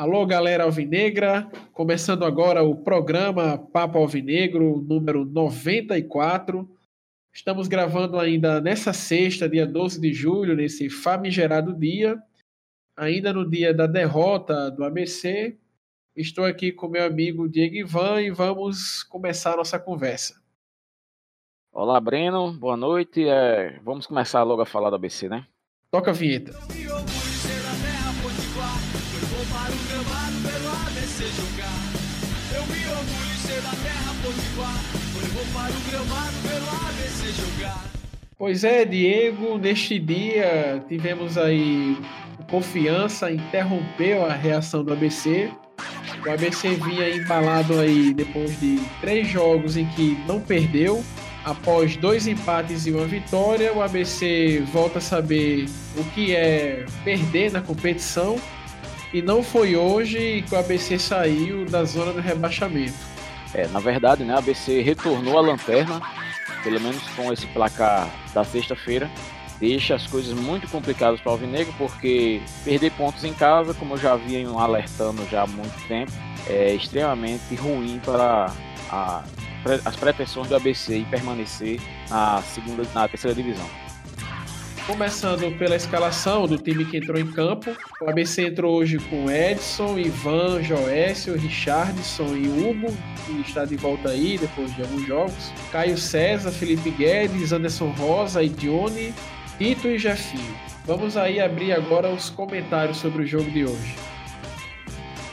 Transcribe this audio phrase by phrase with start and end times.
[0.00, 6.66] Alô, galera alvinegra, começando agora o programa Papo Alvinegro número 94.
[7.30, 12.18] Estamos gravando ainda nessa sexta, dia 12 de julho, nesse famigerado dia,
[12.96, 15.58] ainda no dia da derrota do ABC.
[16.16, 20.40] Estou aqui com meu amigo Diego Ivan e vamos começar a nossa conversa.
[21.70, 23.28] Olá, Breno, boa noite.
[23.28, 25.46] É, vamos começar logo a falar do ABC, né?
[25.90, 26.52] Toca a vinheta.
[38.38, 41.96] Pois é, Diego, neste dia tivemos aí
[42.50, 45.50] confiança, interrompeu a reação do ABC.
[46.26, 51.04] O ABC vinha embalado aí depois de três jogos em que não perdeu.
[51.44, 55.66] Após dois empates e uma vitória, o ABC volta a saber
[55.96, 58.38] o que é perder na competição.
[59.12, 63.09] E não foi hoje que o ABC saiu da zona do rebaixamento.
[63.54, 66.00] É, na verdade, né, o ABC retornou à lanterna,
[66.62, 69.10] pelo menos com esse placar da sexta-feira,
[69.58, 73.98] deixa as coisas muito complicadas para o Alvinegro, porque perder pontos em casa, como eu
[73.98, 76.12] já vinha alertando já há muito tempo,
[76.46, 78.52] é extremamente ruim para
[78.90, 79.22] a,
[79.84, 83.68] as pretensões do ABC em permanecer na segunda, na terceira divisão.
[84.90, 87.70] Começando pela escalação do time que entrou em campo,
[88.02, 92.92] o ABC entrou hoje com Edson, Ivan, Joécio, Richardson e Hugo,
[93.24, 95.52] que está de volta aí depois de alguns jogos.
[95.70, 100.56] Caio César, Felipe Guedes, Anderson Rosa e Tito e Jefinho.
[100.84, 103.94] Vamos aí abrir agora os comentários sobre o jogo de hoje.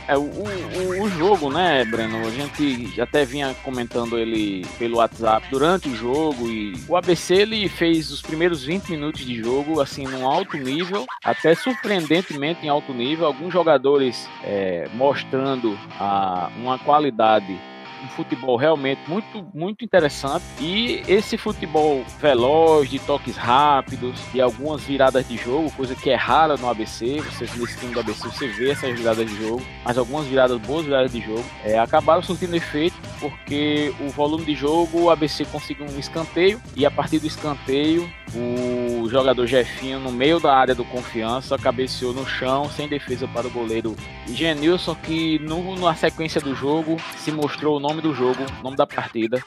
[0.08, 2.25] É, o, o, o, jogo, né, Breno?
[2.25, 7.67] A gente até vinha comentando ele pelo WhatsApp durante o jogo e o ABC ele
[7.67, 12.94] fez os primeiros 20 minutos de jogo assim num alto nível, até surpreendentemente em alto
[12.94, 13.25] nível.
[13.25, 17.59] Alguns jogadores é, mostrando a, uma qualidade
[18.03, 20.44] um futebol realmente muito, muito interessante.
[20.59, 26.16] E esse futebol veloz, de toques rápidos, e algumas viradas de jogo, coisa que é
[26.16, 27.21] rara no ABC.
[27.21, 30.86] Você nesse time do ABC você vê essas viradas de jogo, mas algumas viradas, boas
[30.86, 35.86] viradas de jogo, é, acabaram surtindo efeito porque o volume de jogo, o ABC conseguiu
[35.86, 40.83] um escanteio e a partir do escanteio, o jogador Jefinho no meio da área do
[40.83, 43.95] confiança cabeceou no chão sem defesa para o goleiro
[44.27, 49.42] Genilson que no, na sequência do jogo se mostrou nome do jogo, nome da partida,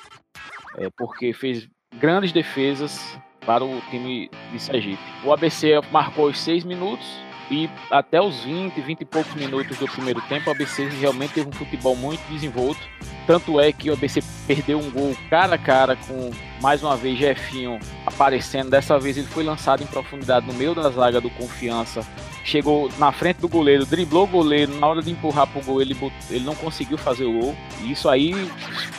[0.78, 1.68] é, porque fez
[1.98, 5.02] grandes defesas para o time de Sergipe.
[5.22, 7.06] O ABC marcou os seis minutos
[7.50, 11.48] e até os 20, 20 e poucos minutos do primeiro tempo, o ABC realmente teve
[11.48, 12.80] um futebol muito desenvolto.
[13.26, 16.30] Tanto é que o ABC perdeu um gol cara a cara com
[16.60, 18.70] mais uma vez Jefinho aparecendo.
[18.70, 22.06] Dessa vez ele foi lançado em profundidade no meio da zaga do Confiança
[22.44, 25.96] chegou na frente do goleiro, driblou o goleiro, na hora de empurrar pro gol ele,
[26.30, 27.56] ele não conseguiu fazer o gol.
[27.82, 28.32] E isso aí,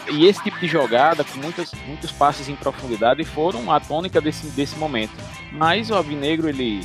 [0.09, 4.47] e esse tipo de jogada, com muitas, muitos passes em profundidade, foram a tônica desse,
[4.47, 5.13] desse momento.
[5.51, 6.81] Mas o Avinegro, ele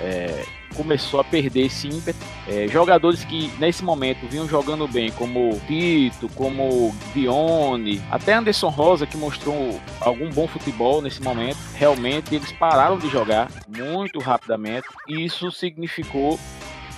[0.00, 0.44] é,
[0.74, 2.18] começou a perder esse ímpeto.
[2.48, 9.06] É, jogadores que nesse momento vinham jogando bem, como Tito, como Dione, até Anderson Rosa,
[9.06, 15.24] que mostrou algum bom futebol nesse momento, realmente eles pararam de jogar muito rapidamente e
[15.24, 16.38] isso significou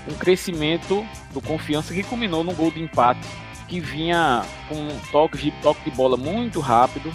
[0.09, 3.21] um crescimento do confiança que culminou no gol de empate
[3.73, 7.11] que vinha com toques de toque de bola muito rápido,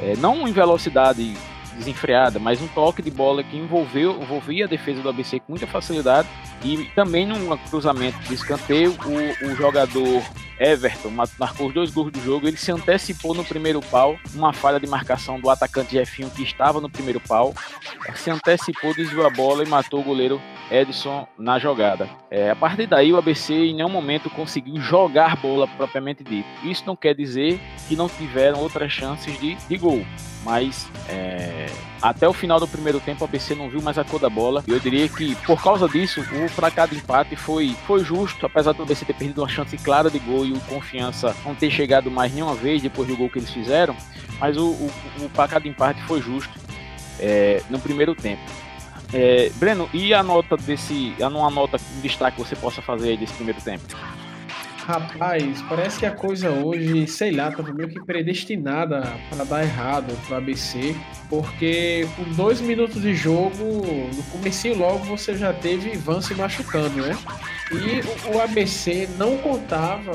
[0.00, 1.36] é, não em velocidade
[1.74, 5.66] desenfreada, mas um toque de bola que envolveu, envolvia a defesa do ABC com muita
[5.66, 6.28] facilidade
[6.64, 10.22] e também num cruzamento de escanteio, o, o jogador
[10.58, 14.80] Everton marcou os dois gols do jogo, ele se antecipou no primeiro pau, uma falha
[14.80, 17.52] de marcação do atacante Jefinho que estava no primeiro pau,
[18.14, 22.08] se antecipou, desviou a bola e matou o goleiro Edson na jogada.
[22.30, 26.48] É, a partir daí, o ABC em nenhum momento conseguiu jogar bola propriamente dito.
[26.62, 30.04] Isso não quer dizer que não tiveram outras chances de, de gol
[30.44, 31.66] mas é,
[32.04, 34.62] até o final do primeiro tempo a ABC não viu mais a cor da bola.
[34.68, 38.72] E eu diria que por causa disso, o placar de empate foi, foi justo, apesar
[38.72, 42.10] do ABC ter perdido uma chance clara de gol e o Confiança não ter chegado
[42.10, 43.96] mais nenhuma vez depois do gol que eles fizeram,
[44.38, 46.52] mas o, o, o de empate foi justo
[47.18, 48.42] é, no primeiro tempo.
[49.10, 51.14] É, Breno, e a nota desse.
[51.18, 53.82] Uma nota, um destaque que você possa fazer desse primeiro tempo?
[54.86, 60.14] Rapaz, parece que a coisa hoje, sei lá, tava meio que predestinada para dar errado
[60.26, 60.94] pro ABC,
[61.30, 63.64] porque com dois minutos de jogo,
[64.14, 67.16] no começo logo você já teve Ivan se machucando, né?
[67.72, 70.12] E o ABC não contava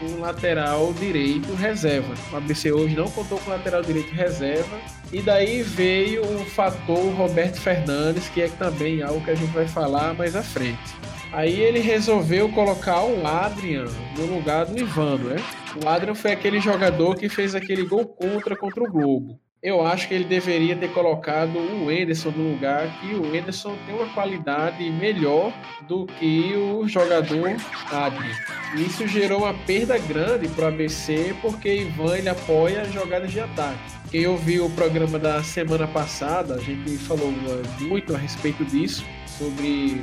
[0.00, 2.12] com lateral direito reserva.
[2.32, 4.78] O ABC hoje não contou com lateral direito reserva.
[5.12, 9.68] E daí veio o fator Roberto Fernandes, que é também algo que a gente vai
[9.68, 10.96] falar mais à frente.
[11.32, 13.84] Aí ele resolveu colocar o Adrian
[14.16, 15.36] no lugar do Ivano, né?
[15.82, 19.38] O Adrian foi aquele jogador que fez aquele gol contra contra o Globo.
[19.60, 23.94] Eu acho que ele deveria ter colocado o Enderson no lugar, que o Enderson tem
[23.94, 25.52] uma qualidade melhor
[25.88, 27.56] do que o jogador
[27.90, 28.36] Adrian.
[28.76, 33.98] Isso gerou uma perda grande para o ABC, porque Ivan ele apoia jogadas de ataque.
[34.10, 37.32] Quem ouviu o programa da semana passada, a gente falou
[37.80, 40.02] muito a respeito disso, sobre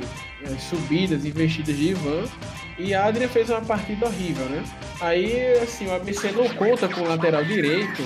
[0.58, 2.24] subidas e investidas de Ivan.
[2.78, 4.62] E Adrian fez uma partida horrível, né?
[5.00, 8.02] Aí, assim, o ABC não conta com o lateral direito.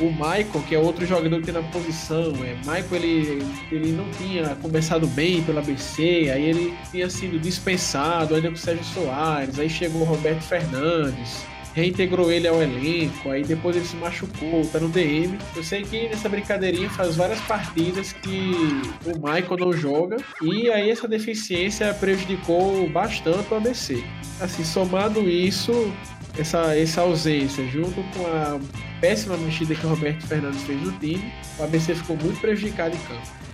[0.00, 4.10] O Michael, que é outro jogador que tem na posição, é, Michael ele, ele não
[4.10, 9.56] tinha começado bem pelo ABC, aí ele tinha sido dispensado, ainda com o Sérgio Soares,
[9.56, 14.78] aí chegou o Roberto Fernandes, reintegrou ele ao elenco, aí depois ele se machucou, tá
[14.78, 15.36] no DM.
[15.56, 18.52] Eu sei que nessa brincadeirinha faz várias partidas que
[19.04, 24.04] o Michael não joga, e aí essa deficiência prejudicou bastante o ABC.
[24.40, 25.92] Assim, somado isso,
[26.38, 28.60] essa, essa ausência, junto com a
[29.00, 33.00] péssima mexida que o Roberto Fernandes fez no time, o ABC ficou muito prejudicado em
[33.00, 33.44] campo.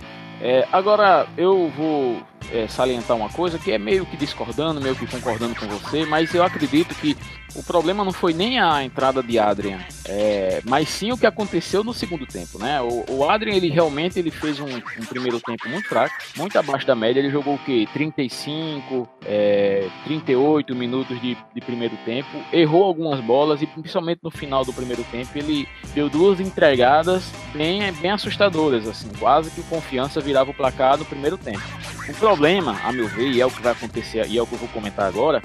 [0.43, 2.21] É, agora eu vou
[2.51, 6.33] é, salientar uma coisa que é meio que discordando, meio que concordando com você, mas
[6.33, 7.15] eu acredito que
[7.55, 11.83] o problema não foi nem a entrada de Adrian, é, mas sim o que aconteceu
[11.83, 12.81] no segundo tempo, né?
[12.81, 16.87] O, o Adrian, ele realmente ele fez um, um, primeiro tempo muito fraco, muito abaixo
[16.87, 17.19] da média.
[17.19, 17.87] Ele jogou o quê?
[17.93, 24.63] 35, é, 38 minutos de, de primeiro tempo, errou algumas bolas e principalmente no final
[24.63, 30.21] do primeiro tempo ele deu duas entregadas bem, bem assustadoras, assim, quase que o confiança
[30.21, 31.61] virava o placar no primeiro tempo.
[32.09, 34.53] O problema, a meu ver, e é o que vai acontecer e é o que
[34.53, 35.41] eu vou comentar agora,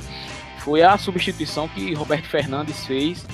[0.66, 3.24] foi a substituição que Roberto Fernandes fez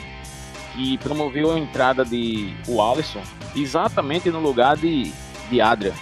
[0.75, 3.23] que promoveu a entrada de o Alisson
[3.57, 5.11] exatamente no lugar de,
[5.49, 5.95] de Adria.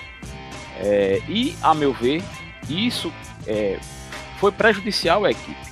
[0.81, 2.21] É, e, a meu ver,
[2.69, 3.12] isso
[3.47, 3.79] é,
[4.38, 5.71] foi prejudicial à equipe.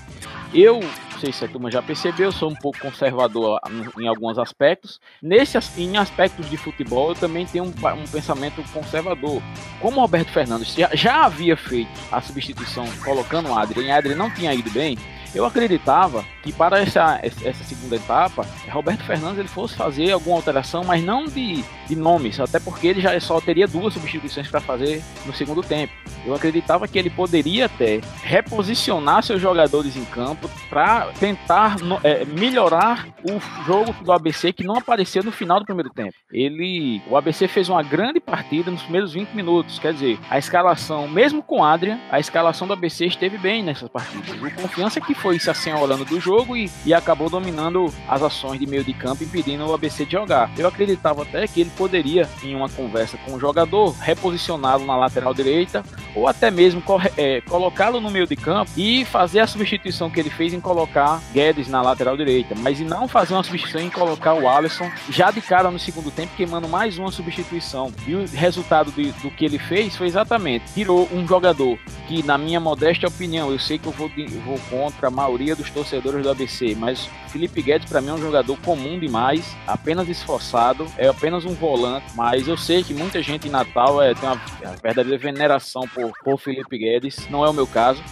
[0.54, 3.58] Eu, não sei se a turma já percebeu, sou um pouco conservador
[3.98, 5.00] em alguns aspectos.
[5.20, 9.42] Nesse, em aspectos de futebol, eu também tenho um, um pensamento conservador.
[9.80, 14.16] Como o Roberto Fernandes já, já havia feito a substituição colocando o Adrian e Adrian
[14.16, 14.96] não tinha ido bem,
[15.38, 20.82] eu acreditava que para essa, essa segunda etapa, Roberto Fernandes ele fosse fazer alguma alteração,
[20.82, 25.00] mas não de, de nomes, até porque ele já só teria duas substituições para fazer
[25.24, 25.92] no segundo tempo.
[26.26, 33.06] Eu acreditava que ele poderia até reposicionar seus jogadores em campo para tentar é, melhorar
[33.22, 36.14] o jogo do ABC que não apareceu no final do primeiro tempo.
[36.32, 41.06] Ele, o ABC fez uma grande partida nos primeiros 20 minutos, quer dizer, a escalação,
[41.06, 44.30] mesmo com Adrian, a escalação do ABC esteve bem nessas partidas.
[44.30, 48.66] O confiança que foi se assenholando do jogo e, e acabou dominando as ações de
[48.66, 50.50] meio de campo, impedindo o ABC de jogar.
[50.56, 55.34] Eu acreditava até que ele poderia, em uma conversa com o jogador, reposicioná-lo na lateral
[55.34, 55.82] direita
[56.14, 56.82] ou até mesmo
[57.16, 61.20] é, colocá-lo no meio de campo e fazer a substituição que ele fez em colocar
[61.32, 65.30] Guedes na lateral direita, mas e não fazer uma substituição em colocar o Alisson já
[65.30, 67.92] de cara no segundo tempo, queimando mais uma substituição.
[68.06, 72.38] E o resultado de, do que ele fez foi exatamente: tirou um jogador que, na
[72.38, 74.10] minha modesta opinião, eu sei que eu vou,
[74.44, 78.20] vou contra a maioria dos torcedores do ABC, mas Felipe Guedes para mim é um
[78.20, 83.48] jogador comum demais, apenas esforçado, é apenas um volante, mas eu sei que muita gente
[83.48, 87.52] em Natal é, tem uma, uma verdadeira veneração por, por Felipe Guedes, não é o
[87.52, 88.02] meu caso.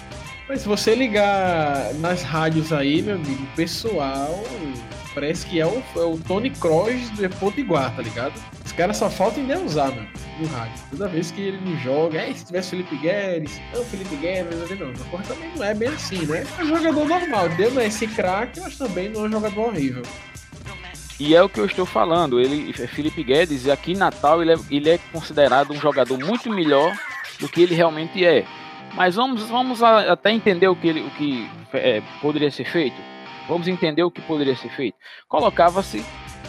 [0.48, 4.44] Mas se você ligar nas rádios aí, meu amigo, pessoal
[5.16, 8.35] parece que é o, é o Tony Kroos do Potiguar, tá ligado?
[8.62, 10.06] Os caras só faltam em usar, mano,
[10.38, 10.75] no rádio.
[10.90, 14.88] Toda vez que ele não joga, é, se tivesse Felipe Guedes, não, Felipe Guedes, não,
[14.88, 15.04] não.
[15.06, 16.46] Porra também não é bem assim, né?
[16.58, 19.68] É um jogador normal, deu não é esse craque, mas também não é um jogador
[19.68, 20.02] horrível.
[21.18, 22.38] E é o que eu estou falando.
[22.38, 26.94] Ele, Felipe Guedes, aqui em Natal, ele é, ele é considerado um jogador muito melhor
[27.40, 28.44] do que ele realmente é.
[28.94, 33.15] Mas vamos, vamos até entender o que, ele, o que é, poderia ser feito.
[33.48, 34.96] Vamos entender o que poderia ser feito.
[35.28, 36.04] Colocava-se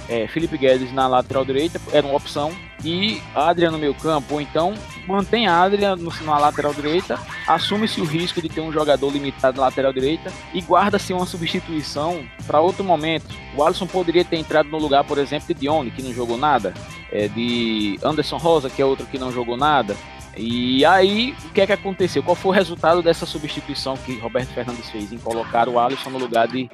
[0.10, 2.52] é, Felipe Guedes na lateral direita, era uma opção,
[2.84, 4.74] e Adrian no meio campo, ou então
[5.08, 9.64] mantém Adrian no, na lateral direita, assume-se o risco de ter um jogador limitado na
[9.64, 13.36] lateral direita e guarda-se uma substituição para outro momento.
[13.56, 16.74] O Alisson poderia ter entrado no lugar, por exemplo, de Dione, que não jogou nada,
[17.12, 19.96] é, de Anderson Rosa, que é outro que não jogou nada,
[20.38, 22.22] e aí, o que é que aconteceu?
[22.22, 26.20] Qual foi o resultado dessa substituição que Roberto Fernandes fez em colocar o Alisson no
[26.20, 26.70] lugar de,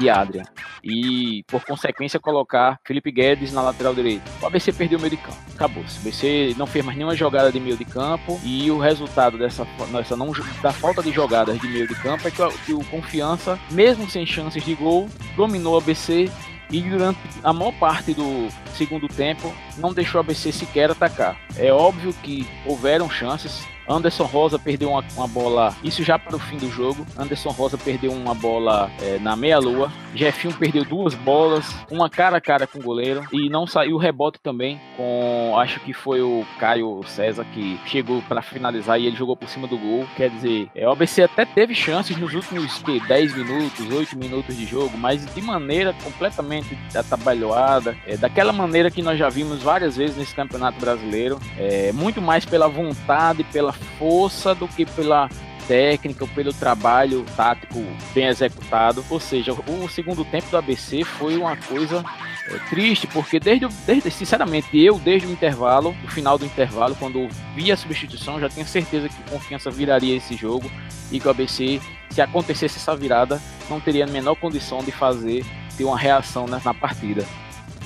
[0.00, 0.44] de Adrian?
[0.82, 4.24] E, por consequência, colocar Felipe Guedes na lateral direita.
[4.40, 5.38] O ABC perdeu o meio de campo.
[5.54, 5.84] Acabou.
[5.84, 5.98] -se.
[5.98, 8.40] O ABC não fez mais nenhuma jogada de meio de campo.
[8.42, 12.30] E o resultado dessa, dessa não, da falta de jogadas de meio de campo é
[12.30, 16.30] que que o Confiança, mesmo sem chances de gol, dominou o ABC
[16.70, 21.36] e durante a maior parte do, segundo tempo, não deixou o ABC sequer atacar.
[21.56, 26.38] É óbvio que houveram chances, Anderson Rosa perdeu uma, uma, bola, isso já para o
[26.38, 27.06] fim do jogo.
[27.16, 29.92] Anderson Rosa perdeu uma bola é, na meia-lua.
[30.14, 33.98] Jefinho perdeu duas bolas, uma cara a cara com o goleiro e não saiu o
[33.98, 39.16] rebote também com, acho que foi o Caio César que chegou para finalizar e ele
[39.16, 40.06] jogou por cima do gol.
[40.16, 44.56] Quer dizer, é, o ABC até teve chances nos últimos que, 10 minutos, 8 minutos
[44.56, 49.96] de jogo, mas de maneira completamente atabalhoada, é, daquela maneira que nós já vimos várias
[49.96, 55.28] vezes nesse Campeonato Brasileiro, é, muito mais pela vontade, pela força do que pela
[55.66, 57.82] técnica ou pelo trabalho tático
[58.14, 59.04] bem executado.
[59.08, 62.04] Ou seja, o segundo tempo do ABC foi uma coisa
[62.48, 67.28] é, triste, porque desde, desde, sinceramente, eu, desde o intervalo, o final do intervalo, quando
[67.54, 70.70] vi a substituição, já tinha certeza que confiança viraria esse jogo
[71.10, 73.40] e que o ABC, se acontecesse essa virada,
[73.70, 75.44] não teria a menor condição de fazer,
[75.76, 77.24] ter uma reação na, na partida.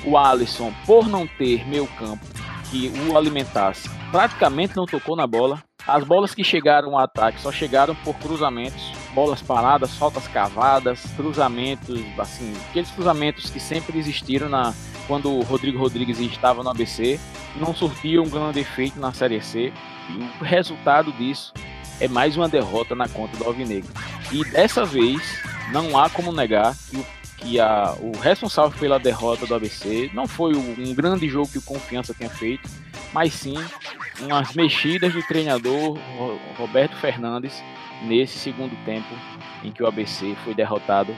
[0.07, 2.25] O Alisson, por não ter meio campo
[2.71, 5.63] que o alimentasse, praticamente não tocou na bola.
[5.87, 12.01] As bolas que chegaram ao ataque só chegaram por cruzamentos, bolas paradas, faltas cavadas, cruzamentos,
[12.19, 14.73] assim, aqueles cruzamentos que sempre existiram na
[15.07, 17.21] quando o Rodrigo Rodrigues estava no ABC,
[17.57, 19.73] não surtiam um grande efeito na Série C.
[20.11, 21.53] E o resultado disso
[22.01, 23.93] é mais uma derrota na conta do Alvinegro.
[24.33, 25.21] E dessa vez
[25.73, 30.27] não há como negar que o que a, o responsável pela derrota do ABC não
[30.27, 32.69] foi um grande jogo que o Confiança tenha feito,
[33.13, 33.57] mas sim
[34.21, 35.99] umas mexidas do treinador
[36.57, 37.63] Roberto Fernandes
[38.03, 39.09] nesse segundo tempo
[39.63, 41.15] em que o ABC foi derrotado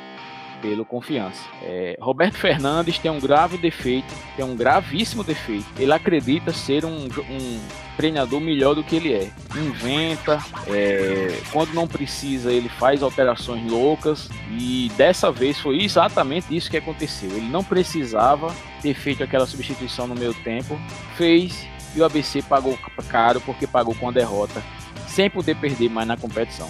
[0.61, 1.43] pelo Confiança.
[1.63, 5.67] É, Roberto Fernandes tem um grave defeito, tem um gravíssimo defeito.
[5.79, 7.61] Ele acredita ser um, um
[7.97, 9.31] treinador melhor do que ele é.
[9.57, 10.39] Inventa,
[10.69, 16.77] é, quando não precisa, ele faz alterações loucas e dessa vez foi exatamente isso que
[16.77, 17.31] aconteceu.
[17.31, 20.79] Ele não precisava ter feito aquela substituição no meio tempo,
[21.17, 24.63] fez e o ABC pagou caro porque pagou com a derrota,
[25.09, 26.69] sem poder perder mais na competição.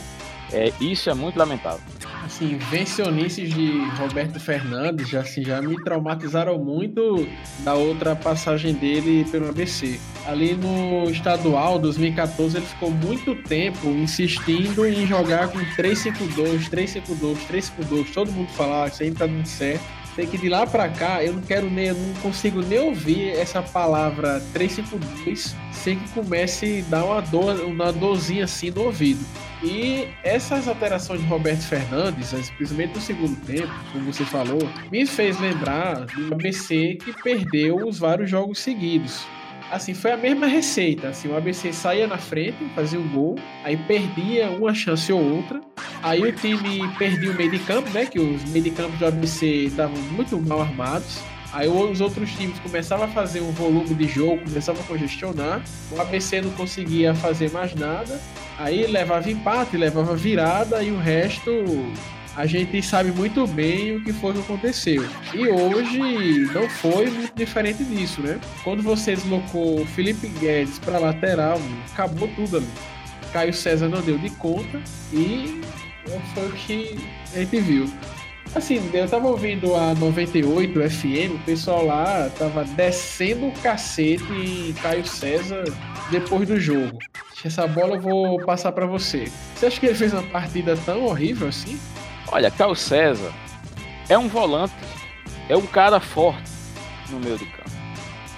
[0.50, 1.80] É, isso é muito lamentável.
[2.28, 7.26] Assim, invencionices de Roberto Fernandes já, assim, já me traumatizaram muito
[7.60, 9.98] da outra passagem dele pelo ABC.
[10.26, 18.12] Ali no estadual 2014 ele ficou muito tempo insistindo em jogar com 3-5-2, 3-5-2, 3-5-2.
[18.12, 19.97] Todo mundo falava, isso aí tá dando certo.
[20.18, 23.28] Sei que de lá para cá eu não quero nem, eu não consigo nem ouvir
[23.38, 29.24] essa palavra 352 sem que comece a dar uma dor, uma dorzinha assim no ouvido.
[29.62, 34.58] E essas alterações de Roberto Fernandes, principalmente no segundo tempo, como você falou,
[34.90, 39.24] me fez lembrar do ABC que perdeu os vários jogos seguidos
[39.70, 41.08] assim, foi a mesma receita.
[41.08, 45.60] Assim, o ABC saía na frente, fazia um gol, aí perdia uma chance ou outra.
[46.02, 48.06] Aí o time perdia o meio de campo, né?
[48.06, 51.20] Que os meio de campo do ABC estavam muito mal armados.
[51.52, 55.62] Aí os outros times começavam a fazer um volume de jogo, começavam a congestionar.
[55.90, 58.20] O ABC não conseguia fazer mais nada.
[58.58, 61.50] Aí levava empate, levava virada e o resto
[62.38, 65.04] a gente sabe muito bem o que foi que aconteceu.
[65.34, 65.98] E hoje
[66.54, 68.38] não foi muito diferente disso, né?
[68.62, 71.60] Quando você deslocou Felipe Guedes para lateral,
[71.92, 72.68] acabou tudo ali.
[73.32, 74.80] Caio César não deu de conta
[75.12, 75.60] e
[76.32, 76.96] foi o que
[77.34, 77.90] a gente viu.
[78.54, 84.72] Assim, eu tava ouvindo a 98 FM, o pessoal lá tava descendo o cacete em
[84.74, 85.64] Caio César
[86.08, 86.98] depois do jogo.
[87.44, 89.28] Essa bola eu vou passar para você.
[89.56, 91.76] Você acha que ele fez uma partida tão horrível assim?
[92.30, 93.32] Olha, Carl César
[94.08, 94.74] é um volante,
[95.48, 96.50] é um cara forte
[97.10, 97.70] no meio de campo.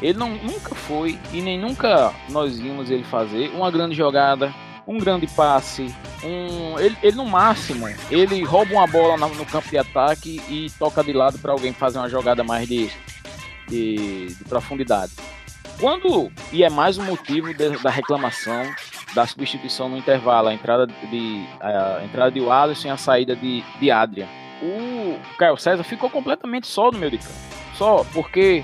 [0.00, 4.54] Ele não, nunca foi e nem nunca nós vimos ele fazer uma grande jogada,
[4.87, 5.94] um grande passe,
[6.25, 10.70] um, ele, ele no máximo ele rouba uma bola no, no campo de ataque e
[10.78, 12.90] toca de lado para alguém fazer uma jogada mais de,
[13.68, 15.12] de, de profundidade.
[15.78, 18.62] Quando e é mais um motivo de, da reclamação
[19.14, 23.62] da substituição no intervalo, a entrada de a entrada de Wallace e a saída de,
[23.78, 24.28] de Adrian.
[24.62, 27.34] O Caio César ficou completamente só no meio de campo.
[27.74, 28.62] Só porque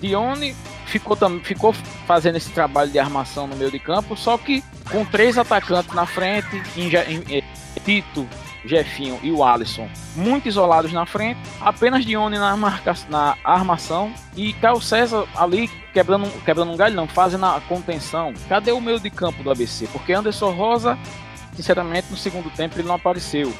[0.00, 0.54] Dione
[0.86, 1.72] ficou, ficou
[2.06, 6.06] fazendo esse trabalho de armação no meio de campo, só que com três atacantes na
[6.06, 6.88] frente, em,
[7.36, 7.42] em
[7.84, 8.28] Tito,
[8.64, 14.52] Jefinho e o Alisson muito isolados na frente, apenas Dione na, marca, na armação e
[14.54, 18.32] Caio César ali quebrando, quebrando um galho, não, fazendo a contenção.
[18.48, 19.86] Cadê o meio de campo do ABC?
[19.88, 20.98] Porque Anderson Rosa,
[21.54, 23.52] sinceramente, no segundo tempo ele não apareceu.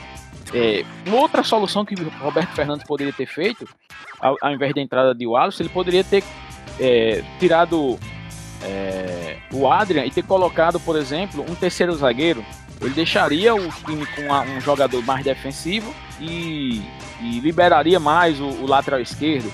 [0.53, 3.69] É, outra solução que Roberto Fernandes poderia ter feito,
[4.21, 6.23] ao, ao invés da entrada de Wallace, ele poderia ter
[6.79, 7.99] é, tirado
[8.63, 12.45] é, o Adrian e ter colocado, por exemplo, um terceiro zagueiro
[12.87, 14.23] ele deixaria o time com
[14.57, 16.83] um jogador mais defensivo e,
[17.21, 19.53] e liberaria mais o, o lateral esquerdo,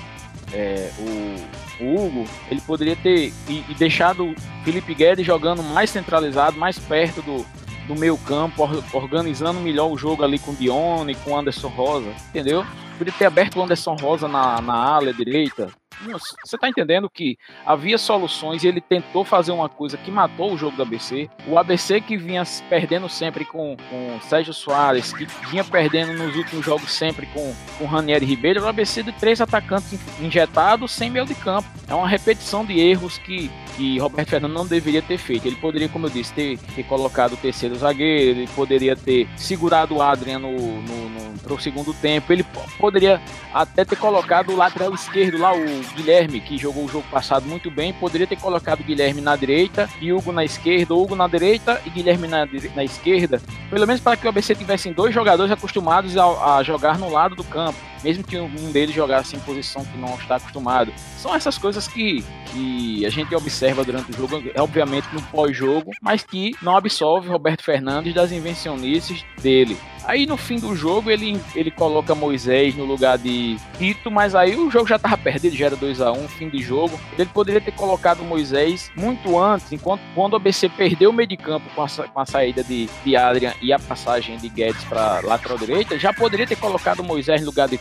[0.52, 4.34] é, o, o Hugo, ele poderia ter e, e deixado o
[4.64, 7.46] Felipe Guedes jogando mais centralizado, mais perto do,
[7.86, 12.10] do meio campo, organizando melhor o jogo ali com o Dione, com o Anderson Rosa,
[12.28, 12.64] entendeu?
[12.98, 15.68] Podia ter aberto o Anderson Rosa na, na ala direita,
[16.08, 20.56] você está entendendo que havia soluções e ele tentou fazer uma coisa que matou o
[20.56, 21.28] jogo do ABC.
[21.46, 26.64] O ABC que vinha perdendo sempre com, com Sérgio Soares, que vinha perdendo nos últimos
[26.64, 31.34] jogos sempre com, com Ranieri Ribeiro, o ABC de três atacantes injetados sem meio de
[31.34, 31.68] campo.
[31.88, 35.46] É uma repetição de erros que, que Roberto Fernando não deveria ter feito.
[35.46, 39.96] Ele poderia, como eu disse, ter, ter colocado o terceiro zagueiro, ele poderia ter segurado
[39.96, 42.44] o Adrian no, no, no, pro segundo tempo, ele
[42.78, 43.20] poderia
[43.52, 47.70] até ter colocado o lateral esquerdo lá, o Guilherme, que jogou o jogo passado muito
[47.70, 51.90] bem, poderia ter colocado Guilherme na direita e Hugo na esquerda, Hugo na direita e
[51.90, 56.56] Guilherme na, na esquerda, pelo menos para que o ABC tivessem dois jogadores acostumados a,
[56.56, 60.14] a jogar no lado do campo mesmo que um deles jogasse em posição que não
[60.14, 60.92] está acostumado.
[61.18, 66.22] São essas coisas que, que a gente observa durante o jogo, obviamente no pós-jogo, mas
[66.22, 69.76] que não absolve Roberto Fernandes das invencionices dele.
[70.04, 74.56] Aí no fim do jogo ele, ele coloca Moisés no lugar de Tito, mas aí
[74.56, 76.98] o jogo já estava perdido, já era 2 a 1 fim de jogo.
[77.18, 81.36] Ele poderia ter colocado Moisés muito antes, enquanto quando o ABC perdeu o meio de
[81.36, 85.20] campo com a, com a saída de, de Adrian e a passagem de Guedes para
[85.20, 87.76] lateral direita, já poderia ter colocado Moisés no lugar de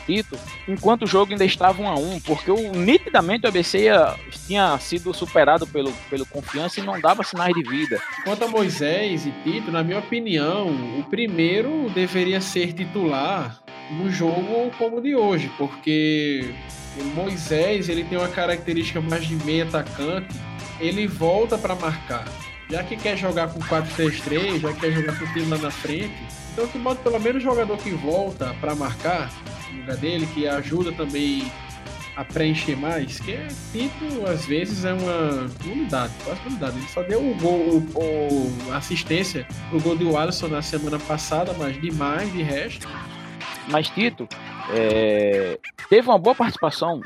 [0.68, 4.16] enquanto o jogo ainda estava 1 a 1 porque o, nitidamente o ABC ia,
[4.48, 8.02] tinha sido superado pelo, pelo confiança e não dava sinais de vida.
[8.24, 10.68] Quanto a Moisés e Tito, na minha opinião,
[11.00, 13.60] o primeiro deveria ser titular
[13.92, 16.54] no jogo como o de hoje, porque
[17.16, 20.36] Moisés ele tem uma característica mais de meio atacante,
[20.80, 22.26] ele volta para marcar.
[22.70, 25.72] Já que quer jogar com 4-3-3, já que quer jogar com o time lá na
[25.72, 26.14] frente,
[26.54, 29.32] então que bota pelo menos jogador que volta para marcar
[29.72, 31.52] no lugar dele, que ajuda também
[32.16, 36.78] a preencher mais, que é Tito às vezes é uma unidade, quase uma unidade.
[36.78, 41.80] Ele só deu o gol, o assistência pro gol do Alisson na semana passada, mas
[41.80, 42.88] demais de resto.
[43.70, 44.28] Mas Tito
[44.72, 45.58] é,
[45.90, 47.02] teve uma boa participação.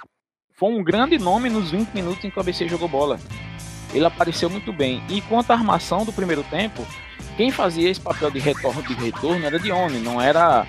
[0.55, 3.19] Foi um grande nome nos 20 minutos em que o ABC jogou bola.
[3.93, 5.03] Ele apareceu muito bem.
[5.09, 6.83] E quanto à armação do primeiro tempo,
[7.37, 10.65] quem fazia esse papel de retorno de retorno era Dione, não era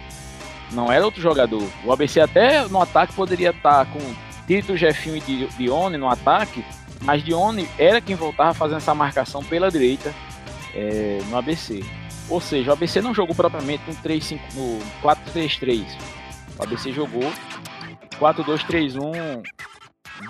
[0.73, 1.63] não era outro jogador.
[1.85, 4.01] O ABC até no ataque poderia estar com
[4.47, 6.65] Tito, Jefinho e Dione no ataque,
[7.03, 10.15] mas Dione era quem voltava fazendo essa marcação pela direita
[10.75, 11.85] é, no ABC.
[12.29, 15.85] Ou seja, o ABC não jogou propriamente no 3-5, no 4-3-3.
[16.59, 17.31] O ABC jogou
[18.19, 19.43] 4-2-3-1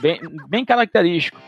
[0.01, 1.39] bem, bem característico,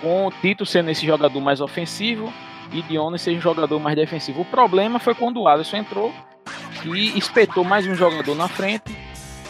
[0.00, 2.32] com Tito sendo esse jogador mais ofensivo
[2.72, 4.42] e Dione seja um jogador mais defensivo.
[4.42, 6.12] O problema foi quando o Alisson entrou
[6.84, 8.96] e espetou mais um jogador na frente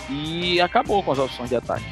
[0.08, 1.84] e acabou com as opções de ataque.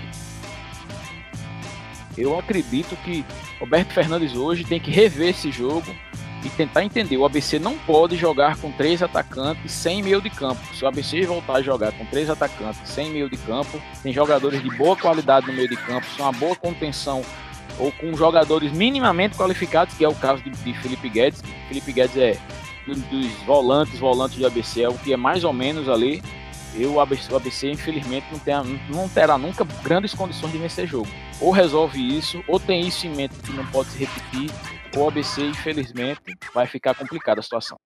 [2.16, 3.24] Eu acredito que
[3.60, 5.94] Roberto Fernandes hoje tem que rever esse jogo
[6.42, 7.16] e tentar entender.
[7.16, 10.60] O ABC não pode jogar com três atacantes sem meio de campo.
[10.74, 14.62] Se o ABC voltar a jogar com três atacantes sem meio de campo, tem jogadores
[14.62, 17.22] de boa qualidade no meio de campo, são uma boa contenção
[17.78, 21.42] ou com jogadores minimamente qualificados, que é o caso de, de Felipe Guedes.
[21.68, 22.38] Felipe Guedes é
[22.94, 26.22] dos volantes, volantes de ABC, é o que é mais ou menos ali.
[26.74, 28.54] Eu, o ABC, infelizmente, não, tem,
[28.90, 31.08] não terá nunca grandes condições de vencer jogo.
[31.40, 34.50] Ou resolve isso, ou tem isso em mente que não pode se repetir,
[34.94, 36.20] ou o ABC, infelizmente,
[36.52, 37.78] vai ficar complicada a situação.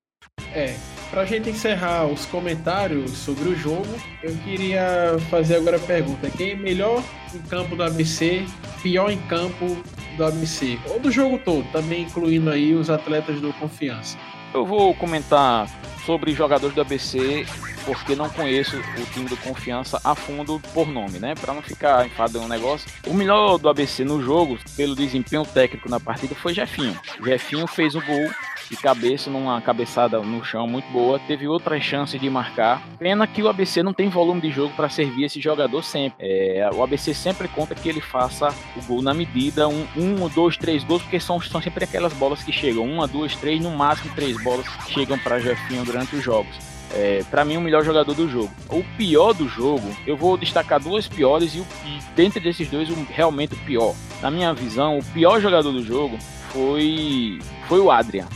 [0.52, 0.76] É,
[1.10, 3.86] pra gente encerrar os comentários sobre o jogo,
[4.22, 8.44] eu queria fazer agora a pergunta: quem é melhor em campo do ABC,
[8.82, 9.80] pior em campo
[10.16, 10.78] do ABC?
[10.88, 14.18] Ou do jogo todo, também incluindo aí os atletas do Confiança.
[14.52, 15.68] Eu vou comentar
[16.04, 17.46] sobre jogadores do ABC,
[17.94, 21.35] porque não conheço o time do Confiança a fundo por nome, né?
[21.35, 22.90] Para não ficar enfadando o negócio.
[23.07, 26.98] O melhor do ABC no jogo, pelo desempenho técnico na partida, foi Jefinho.
[27.24, 28.31] Jefinho fez o gol
[28.70, 32.81] de cabeça, numa cabeçada no chão muito boa, teve outras chances de marcar.
[32.98, 36.16] Pena que o ABC não tem volume de jogo para servir esse jogador sempre.
[36.20, 40.57] É, o ABC sempre conta que ele faça o gol na medida, um, um dois,
[40.57, 44.14] três gols, porque são, são sempre aquelas bolas que chegam, uma, duas, três, no máximo
[44.14, 46.69] três bolas que chegam para Jefinho durante os jogos.
[46.92, 48.50] É, para mim, o melhor jogador do jogo.
[48.68, 52.94] O pior do jogo, eu vou destacar duas piores e, e dentre desses dois, o,
[53.09, 53.94] realmente o pior.
[54.20, 56.18] Na minha visão, o pior jogador do jogo
[56.53, 58.26] foi, foi o Adrian.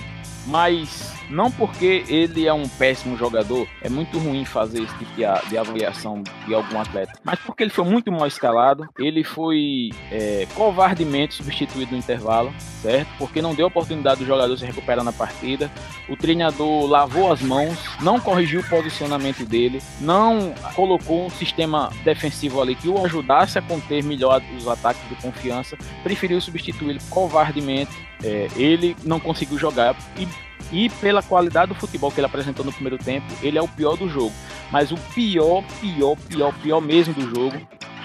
[0.47, 5.25] Mas Não porque ele é um péssimo jogador, é muito ruim fazer esse tipo de,
[5.57, 11.35] avaliação de algum atleta, mas porque ele foi muito mal escalado, ele foi é, covardemente
[11.35, 13.09] substituído no intervalo, certo?
[13.19, 15.71] Porque não deu oportunidade do jogador se recuperar na partida.
[16.09, 22.61] O treinador lavou as mãos, não corrigiu o posicionamento dele, não colocou um sistema defensivo
[22.61, 27.93] ali que o ajudasse a conter melhor os ataques de confiança, preferiu substituí-lo covardemente.
[28.23, 30.27] É, ele não conseguiu jogar e
[30.73, 33.97] e pela qualidade do futebol que ele apresentou no primeiro tempo, ele é o pior
[33.97, 34.33] do jogo.
[34.71, 37.57] Mas o pior, pior, pior, pior mesmo do jogo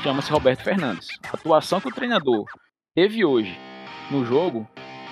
[0.04, 1.08] chama-se Roberto Fernandes.
[1.32, 2.46] A atuação que o treinador
[2.96, 3.58] teve hoje
[4.12, 4.68] no jogo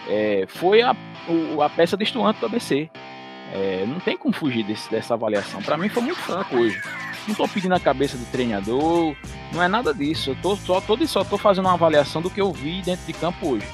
[0.07, 0.95] é, foi a,
[1.27, 2.89] o, a peça destoante do ABC.
[3.53, 5.61] É, não tem como fugir desse, dessa avaliação.
[5.61, 6.81] Para mim foi muito fraco hoje.
[7.25, 9.15] Não estou pedindo a cabeça do treinador,
[9.53, 10.31] não é nada disso.
[10.31, 13.13] Eu tô, só, tô, só tô fazendo uma avaliação do que eu vi dentro de
[13.13, 13.67] campo hoje.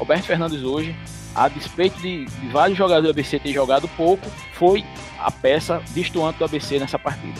[0.00, 0.96] Roberto Fernandes hoje
[1.34, 4.84] a despeito de, de vários jogadores do ABC terem jogado pouco, foi
[5.18, 7.38] a peça destoante do ABC nessa partida.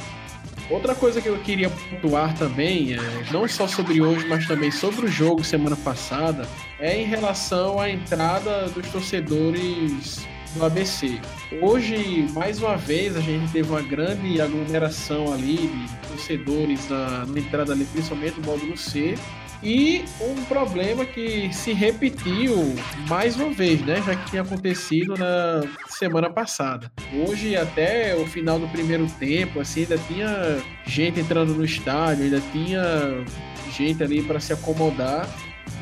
[0.71, 2.99] Outra coisa que eu queria pontuar também, é,
[3.33, 6.47] não só sobre hoje, mas também sobre o jogo semana passada,
[6.79, 11.21] é em relação à entrada dos torcedores do ABC.
[11.61, 17.41] Hoje, mais uma vez, a gente teve uma grande aglomeração ali de torcedores na, na
[17.41, 19.17] entrada ali, principalmente no módulo C,
[19.63, 22.75] e um problema que se repetiu
[23.09, 24.03] mais uma vez, né?
[24.05, 26.91] Já que tinha acontecido na semana passada.
[27.13, 32.41] Hoje, até o final do primeiro tempo, assim, ainda tinha gente entrando no estádio, ainda
[32.53, 33.25] tinha
[33.71, 35.29] gente ali para se acomodar.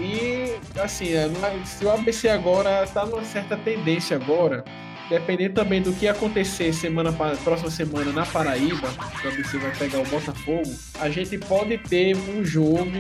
[0.01, 1.29] E assim, é,
[1.65, 4.65] se o ABC agora está numa certa tendência agora
[5.09, 8.89] dependendo também do que acontecer semana próxima semana na Paraíba,
[9.23, 12.91] quando você vai pegar o Botafogo, a gente pode ter um jogo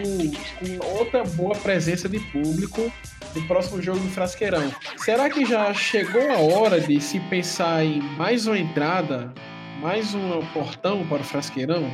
[0.58, 2.90] com outra boa presença de público
[3.34, 4.72] no próximo jogo do Frasqueirão.
[4.96, 9.32] Será que já chegou a hora de se pensar em mais uma entrada,
[9.80, 11.92] mais um portão para o Frasqueirão?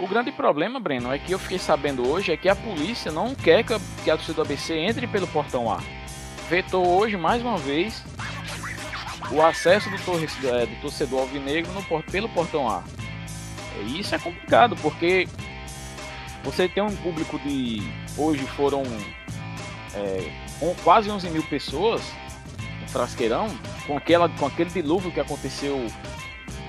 [0.00, 3.34] O grande problema, Breno, é que eu fiquei sabendo hoje é que a polícia não
[3.34, 5.80] quer que que a torcida do ABC entre pelo portão A.
[6.48, 8.04] Vetou hoje mais uma vez
[9.30, 12.82] o acesso do, torcedor, é, do torcedor alvinegro no, pelo portão A.
[13.84, 15.28] E isso é complicado, porque
[16.42, 17.82] você tem um público de.
[18.16, 18.82] Hoje foram
[19.94, 20.30] é,
[20.82, 22.02] quase 11 mil pessoas
[22.80, 23.46] no Frasqueirão,
[23.86, 25.86] com, aquela, com aquele dilúvio que aconteceu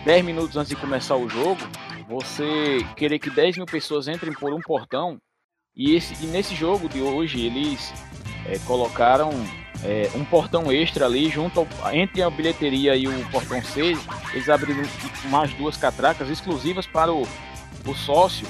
[0.06, 1.62] 10 minutos antes de começar o jogo.
[2.08, 5.18] Você querer que 10 mil pessoas entrem por um portão.
[5.76, 7.94] E, esse, e nesse jogo de hoje eles
[8.46, 9.32] é, colocaram
[9.84, 13.98] é, um portão extra ali, junto ao, entre a bilheteria e o portão C,
[14.34, 14.84] eles abriram
[15.30, 17.28] mais duas catracas exclusivas para o,
[17.86, 18.48] o sócio.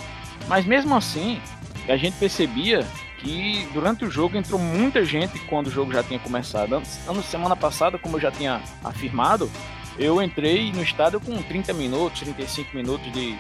[0.48, 1.39] Mas mesmo assim,
[1.88, 2.86] a gente percebia
[3.20, 6.82] que durante o jogo entrou muita gente quando o jogo já tinha começado.
[7.08, 9.52] Ano semana passada, como eu já tinha afirmado,
[10.00, 13.38] eu entrei no estádio com 30 minutos, 35 minutos de,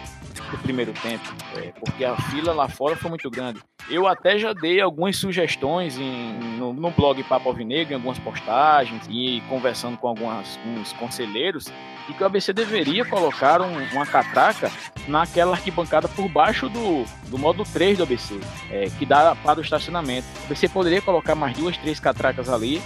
[0.61, 1.23] primeiro tempo,
[1.55, 3.61] é, porque a fila lá fora foi muito grande.
[3.89, 9.03] Eu até já dei algumas sugestões em, no, no blog Papo Alvinegro, em algumas postagens
[9.09, 11.67] e conversando com alguns conselheiros,
[12.09, 14.71] e que o ABC deveria colocar um, uma catraca
[15.07, 19.63] naquela arquibancada por baixo do, do modo 3 do ABC, é, que dá para o
[19.63, 20.27] estacionamento.
[20.41, 22.81] O ABC poderia colocar mais duas, três catracas ali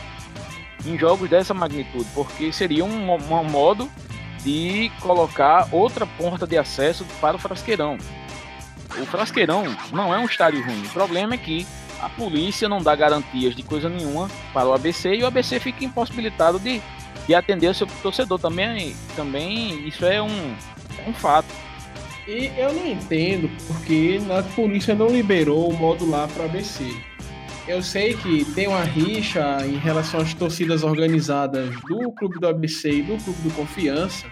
[0.85, 3.89] em jogos dessa magnitude, porque seria um, um modo
[4.43, 7.97] de colocar outra porta de acesso para o Frasqueirão.
[9.01, 10.85] O Frasqueirão não é um estádio ruim.
[10.85, 11.65] O problema é que
[12.01, 15.85] a polícia não dá garantias de coisa nenhuma para o ABC e o ABC fica
[15.85, 16.81] impossibilitado de,
[17.25, 18.37] de atender o seu torcedor.
[18.39, 20.55] Também, também isso é um,
[20.99, 21.47] é um fato.
[22.27, 26.93] E eu não entendo porque a polícia não liberou o modo lá para o ABC.
[27.65, 32.91] Eu sei que tem uma rixa em relação às torcidas organizadas do Clube do ABC
[32.91, 34.27] e do Clube do Confiança,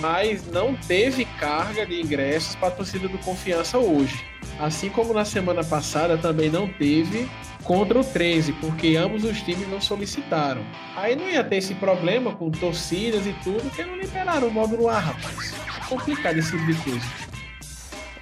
[0.00, 4.24] mas não teve carga de ingressos para a torcida do Confiança hoje.
[4.60, 7.28] Assim como na semana passada também não teve
[7.64, 10.64] contra o 13, porque ambos os times não solicitaram.
[10.94, 14.88] Aí não ia ter esse problema com torcidas e tudo, porque não liberaram o módulo
[14.88, 15.54] A, rapaz.
[15.76, 17.35] É complicado esse tipo de coisa.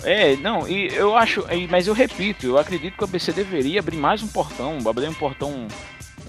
[0.05, 3.97] É, não, e eu acho, mas eu repito, eu acredito que o ABC deveria abrir
[3.97, 5.67] mais um portão, abrir um portão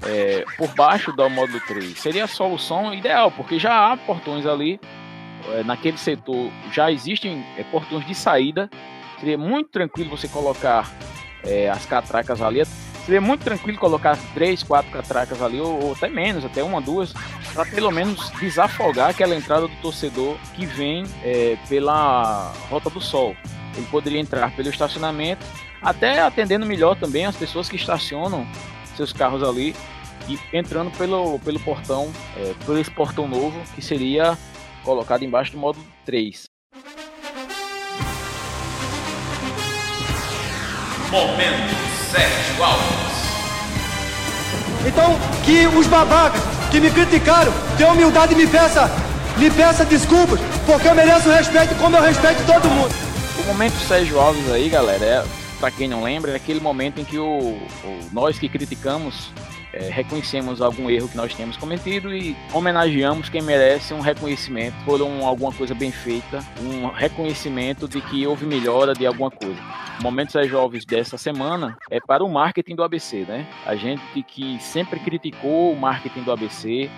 [0.04, 2.00] é, por baixo do módulo 3.
[2.00, 4.80] Seria a solução ideal, porque já há portões ali,
[5.54, 8.70] é, naquele setor, já existem é, portões de saída.
[9.20, 10.90] Seria muito tranquilo você colocar
[11.44, 12.64] é, as catracas ali.
[13.06, 17.14] Seria muito tranquilo colocar três, quatro catracas ali, ou, ou até menos, até uma, duas,
[17.54, 23.36] para pelo menos desafogar aquela entrada do torcedor que vem é, pela Rota do Sol.
[23.76, 25.46] Ele poderia entrar pelo estacionamento,
[25.82, 28.48] até atendendo melhor também as pessoas que estacionam
[28.96, 29.76] seus carros ali.
[30.28, 34.36] e entrando pelo, pelo portão, é, por esse portão novo, que seria
[34.84, 36.46] colocado embaixo do módulo 3.
[41.12, 41.76] Momento
[42.12, 43.16] Sérgio Alves.
[44.88, 48.90] Então, que os babacas que me criticaram tenham humildade e me peça,
[49.38, 53.15] me peça desculpas, porque eu mereço respeito como eu respeito todo mundo.
[53.46, 55.24] Momento Sérgio Alves aí, galera, é,
[55.60, 59.32] para quem não lembra, é aquele momento em que o, o nós que criticamos
[59.72, 65.00] é, reconhecemos algum erro que nós temos cometido e homenageamos quem merece um reconhecimento por
[65.00, 69.62] um, alguma coisa bem feita, um reconhecimento de que houve melhora de alguma coisa.
[70.00, 73.46] O Momento é Jovens dessa semana é para o marketing do ABC, né?
[73.64, 76.90] A gente que sempre criticou o marketing do ABC,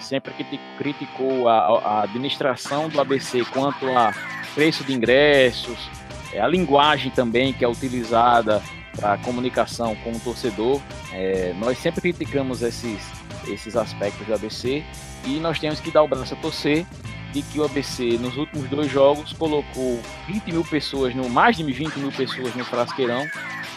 [0.00, 0.32] sempre
[0.78, 4.14] criticou a, a administração do ABC quanto a
[4.58, 5.88] preço de ingressos,
[6.32, 8.60] é, a linguagem também que é utilizada
[8.96, 10.80] para comunicação com o torcedor.
[11.12, 13.00] É, nós sempre criticamos esses,
[13.46, 14.82] esses aspectos do ABC
[15.24, 16.84] e nós temos que dar o braço a torcer
[17.32, 21.62] de que o ABC nos últimos dois jogos colocou 20 mil pessoas, no, mais de
[21.62, 23.24] 20 mil pessoas no Frasqueirão,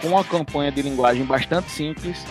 [0.02, 2.26] com uma campanha de linguagem bastante simples,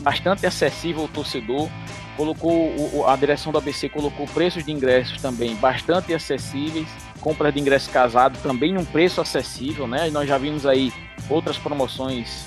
[0.00, 1.68] bastante acessível ao torcedor.
[2.16, 6.88] Colocou a direção do ABC colocou preços de ingressos também bastante acessíveis,
[7.22, 10.10] compras de ingresso casado também num preço acessível, né?
[10.10, 10.92] Nós já vimos aí
[11.30, 12.44] outras promoções,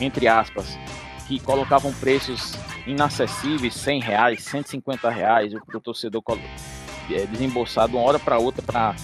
[0.00, 0.78] entre aspas,
[1.26, 2.54] que colocavam preços
[2.86, 6.22] inacessíveis, 100 reais, 150 reais, o torcedor
[7.10, 8.94] é, desembolsar de uma hora para outra para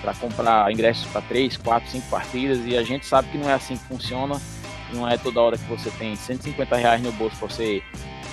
[0.00, 3.54] para comprar ingressos para 3, 4, 5 partidas e a gente sabe que não é
[3.54, 4.40] assim que funciona.
[4.92, 7.82] Não é toda hora que você tem 150 reais no bolso para você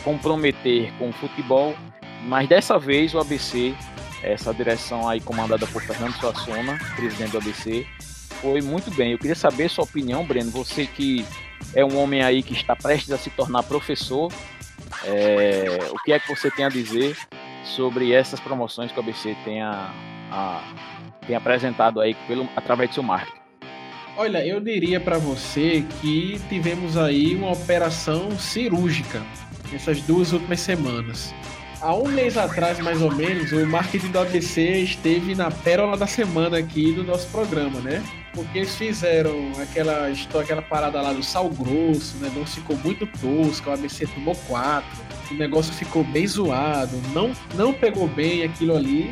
[0.03, 1.75] comprometer com o futebol.
[2.23, 3.75] Mas dessa vez o ABC,
[4.23, 7.85] essa direção aí comandada por Fernando Suassuna, presidente do ABC,
[8.41, 9.11] foi muito bem.
[9.11, 10.51] Eu queria saber sua opinião, Breno.
[10.51, 11.25] Você que
[11.73, 14.31] é um homem aí que está prestes a se tornar professor,
[15.03, 17.17] é, o que é que você tem a dizer
[17.63, 19.93] sobre essas promoções que o ABC tem, a,
[20.31, 20.73] a,
[21.25, 23.39] tem apresentado aí pelo, através do seu marketing?
[24.17, 29.21] Olha, eu diria para você que tivemos aí uma operação cirúrgica
[29.71, 31.33] nessas duas últimas semanas.
[31.85, 36.07] Há um mês atrás, mais ou menos, o marketing do ABC esteve na pérola da
[36.07, 38.03] semana aqui do nosso programa, né?
[38.33, 40.07] Porque eles fizeram aquela
[40.41, 42.31] aquela parada lá do sal grosso, né?
[42.35, 44.89] Não ficou muito tosco, o ABC tomou quatro,
[45.29, 49.11] o negócio ficou bem zoado, não, não pegou bem aquilo ali.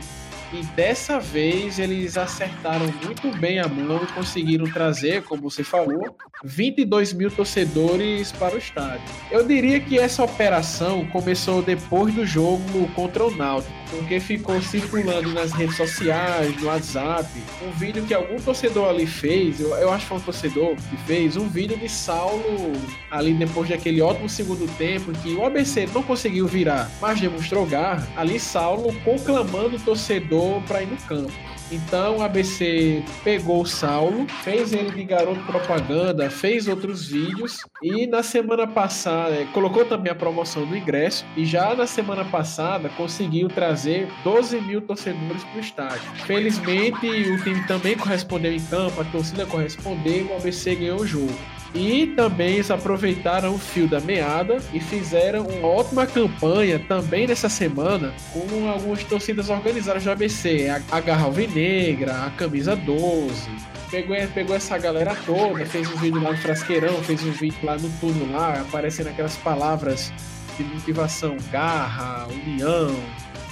[0.54, 6.16] E dessa vez eles acertaram muito bem a mão e conseguiram trazer, como você falou,
[6.44, 9.02] 22 mil torcedores para o estádio.
[9.32, 15.32] Eu diria que essa operação começou depois do jogo contra o Náutico, porque ficou circulando
[15.34, 17.30] nas redes sociais, no WhatsApp,
[17.62, 20.98] um vídeo que algum torcedor ali fez, eu, eu acho que foi um torcedor que
[21.06, 22.74] fez, um vídeo de Saulo
[23.12, 27.66] ali depois daquele ótimo segundo tempo, em que o ABC não conseguiu virar, mas demonstrou
[27.66, 28.08] garra.
[28.16, 31.32] Ali Saulo conclamando o torcedor para ir no campo.
[31.74, 38.06] Então o ABC pegou o Saulo, fez ele de garoto propaganda, fez outros vídeos e
[38.06, 42.90] na semana passada é, colocou também a promoção do ingresso e já na semana passada
[42.90, 46.12] conseguiu trazer 12 mil torcedores para o estádio.
[46.28, 51.34] Felizmente o time também correspondeu em campo, a torcida correspondeu o ABC ganhou o jogo.
[51.74, 57.50] E também eles aproveitaram o fio da meada e fizeram uma ótima campanha também nessa
[57.50, 63.50] semana com algumas torcidas organizadas do ABC, a, Garra Alvinegra, a Camisa 12,
[63.90, 67.76] pegou, pegou essa galera toda, fez um vídeo lá no Frasqueirão, fez um vídeo lá
[67.76, 70.14] no turno lá, aparecendo aquelas palavras
[70.58, 72.96] de motivação, garra, união,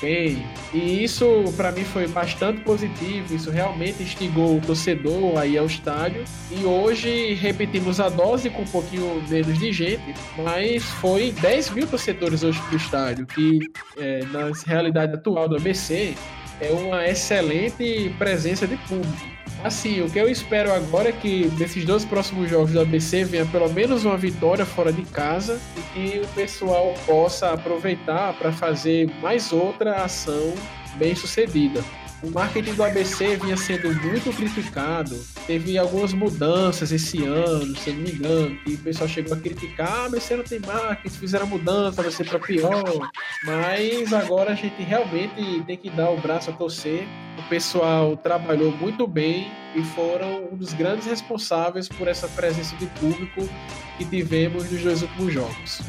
[0.02, 0.46] bem.
[0.74, 6.24] E isso para mim foi bastante positivo, isso realmente instigou o torcedor aí ao estádio.
[6.52, 11.88] E hoje repetimos a dose com um pouquinho menos de gente, mas foi 10 mil
[11.88, 13.60] torcedores hoje pro estádio, que
[13.98, 16.16] é, na realidade atual do ABC
[16.60, 19.40] é uma excelente presença de público.
[19.63, 23.45] Assim, o que eu espero agora é que nesses dois próximos jogos do ABC venha
[23.45, 29.12] pelo menos uma vitória fora de casa e que o pessoal possa aproveitar para fazer
[29.21, 30.56] mais outra ação
[30.95, 31.84] bem sucedida.
[32.23, 35.19] O marketing do ABC vinha sendo muito criticado.
[35.47, 39.91] Teve algumas mudanças esse ano, se não me engano, que o pessoal chegou a criticar:
[39.91, 43.10] ah, ABC não tem marketing, fizeram mudança, vai ser para pior.
[43.43, 47.07] Mas agora a gente realmente tem que dar o braço a torcer.
[47.39, 52.86] O pessoal trabalhou muito bem e foram um dos grandes responsáveis por essa presença de
[52.99, 53.49] público
[53.97, 55.81] que tivemos nos dois últimos jogos.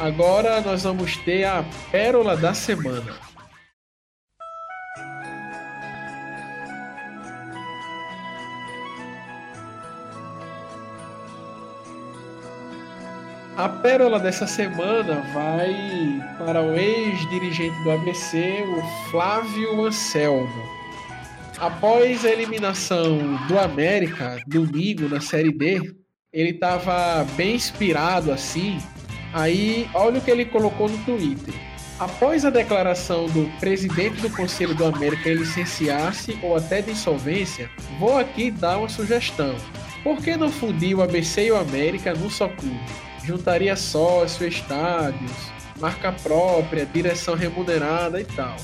[0.00, 3.23] Agora nós vamos ter a pérola da semana.
[13.56, 20.50] A pérola dessa semana vai para o ex-dirigente do ABC, o Flávio Anselmo.
[21.58, 25.94] Após a eliminação do América, domingo, na Série D,
[26.32, 28.78] ele estava bem inspirado assim.
[29.32, 31.54] Aí, olha o que ele colocou no Twitter.
[32.00, 38.18] Após a declaração do presidente do Conselho do América licenciar-se ou até de insolvência, vou
[38.18, 39.54] aqui dar uma sugestão.
[40.02, 42.80] Por que não fundir o ABC e o América num só clube?
[43.24, 45.32] Juntaria sócio, estádios,
[45.80, 48.56] marca própria, direção remunerada e tal.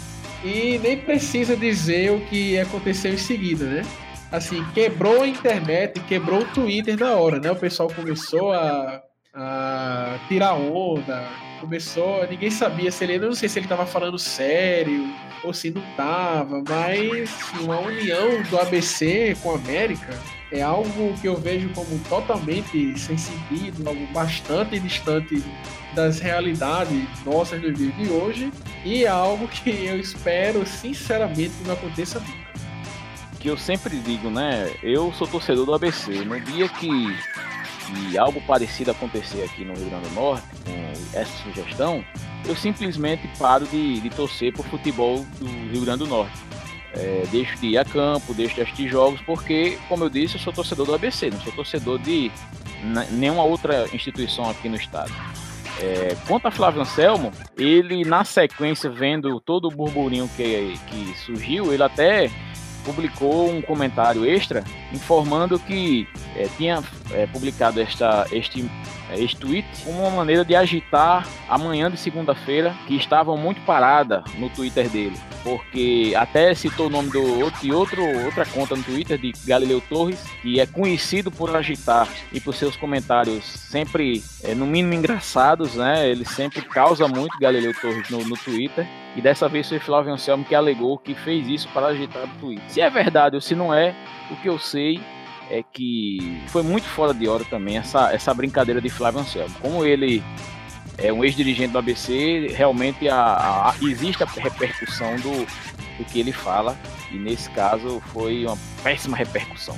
[0.45, 3.83] E nem precisa dizer o que aconteceu em seguida, né?
[4.31, 7.51] Assim, quebrou a internet, quebrou o Twitter na hora, né?
[7.51, 9.03] O pessoal começou a,
[9.35, 11.27] a tirar onda,
[11.61, 15.13] começou, ninguém sabia se ele, eu não sei se ele estava falando sério
[15.45, 20.19] ou se não tava, mas uma união do ABC com a América
[20.51, 25.43] é algo que eu vejo como totalmente sem sentido, algo bastante distante
[25.95, 28.53] das realidades nossas de hoje
[28.85, 32.51] e é algo que eu espero sinceramente que não aconteça nunca.
[33.39, 34.71] Que eu sempre digo, né?
[34.83, 36.25] Eu sou torcedor do ABC.
[36.25, 36.91] No dia que,
[37.91, 42.05] que algo parecido acontecer aqui no Rio Grande do Norte, com essa sugestão,
[42.47, 46.51] eu simplesmente paro de, de torcer pro futebol do Rio Grande do Norte
[46.95, 50.41] é, deixo de ir a campo, deixo de assistir jogos, porque, como eu disse, eu
[50.41, 52.31] sou torcedor do ABC, não sou torcedor de
[53.11, 55.13] nenhuma outra instituição aqui no estado.
[55.79, 61.73] É, quanto a Flávio Anselmo, ele na sequência, vendo todo o burburinho que, que surgiu,
[61.73, 62.31] ele até
[62.81, 68.69] publicou um comentário extra informando que é, tinha é, publicado esta, este,
[69.11, 73.61] é, este tweet como uma maneira de agitar a manhã de segunda-feira, que estava muito
[73.63, 75.17] parada no Twitter dele.
[75.43, 79.81] Porque até citou o nome do outro, de outro, outra conta no Twitter, de Galileu
[79.81, 85.75] Torres, que é conhecido por agitar e por seus comentários sempre, é, no mínimo, engraçados,
[85.75, 86.09] né?
[86.09, 88.87] Ele sempre causa muito Galileu Torres no, no Twitter.
[89.17, 92.65] E dessa vez foi Flávio Anselmo que alegou que fez isso para agitar o Twitter.
[92.69, 93.95] Se é verdade ou se não é,
[94.31, 95.01] o que eu sei
[95.51, 99.55] é que foi muito fora de hora também essa, essa brincadeira de Flávio Anselmo.
[99.61, 100.23] Como ele
[100.97, 103.17] é um ex-dirigente do ABC, realmente a,
[103.71, 105.45] a, existe a repercussão do,
[105.99, 106.77] do que ele fala,
[107.11, 109.77] e nesse caso foi uma péssima repercussão.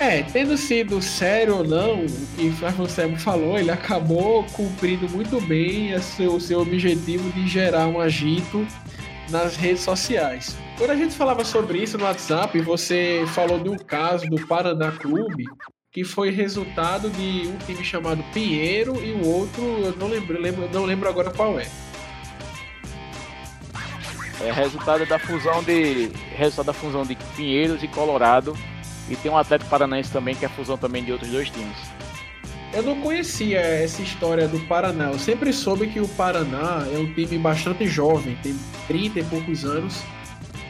[0.00, 5.92] É, tendo sido sério ou não, o que Flávio falou, ele acabou cumprindo muito bem
[5.94, 8.66] o seu, seu objetivo de gerar um agito
[9.28, 10.56] nas redes sociais.
[10.78, 14.90] Quando a gente falava sobre isso no WhatsApp, você falou de um caso do Paraná
[14.90, 15.44] Clube,
[15.92, 20.66] que foi resultado de um time chamado Pinheiro e o outro, eu não lembro, lembro
[20.72, 21.66] não lembro agora qual é.
[24.40, 28.56] É resultado da fusão de resultado da fusão de Pinheiros e Colorado
[29.10, 31.76] e tem um Atlético Paranaense também que é a fusão também de outros dois times.
[32.72, 35.10] Eu não conhecia essa história do Paraná.
[35.10, 39.64] Eu sempre soube que o Paraná é um time bastante jovem, tem 30 e poucos
[39.64, 40.00] anos,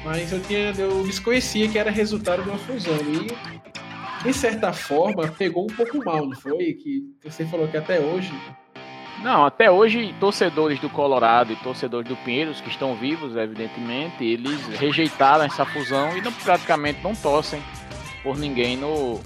[0.03, 2.97] mas eu, tinha, eu desconhecia que era resultado de uma fusão.
[2.97, 6.73] E, de certa forma, pegou um pouco mal, não foi?
[6.73, 8.33] Que você falou que até hoje.
[9.23, 14.67] Não, até hoje, torcedores do Colorado e torcedores do Pinheiros, que estão vivos, evidentemente, eles
[14.79, 17.63] rejeitaram essa fusão e não, praticamente não torcem
[18.23, 19.21] por ninguém no,